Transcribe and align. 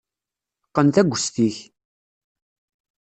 Qqen 0.67 0.87
taggest-ik. 0.95 1.57